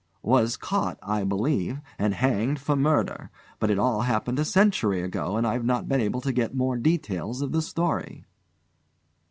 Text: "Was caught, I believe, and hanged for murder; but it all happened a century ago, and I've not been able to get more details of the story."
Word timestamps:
"Was 0.23 0.57
caught, 0.57 0.97
I 1.03 1.23
believe, 1.23 1.79
and 1.99 2.15
hanged 2.15 2.57
for 2.59 2.75
murder; 2.75 3.29
but 3.59 3.69
it 3.69 3.77
all 3.77 4.01
happened 4.01 4.39
a 4.39 4.45
century 4.45 5.03
ago, 5.03 5.37
and 5.37 5.45
I've 5.45 5.63
not 5.63 5.87
been 5.87 6.01
able 6.01 6.21
to 6.21 6.33
get 6.33 6.55
more 6.55 6.75
details 6.75 7.43
of 7.43 7.51
the 7.51 7.61
story." 7.61 8.25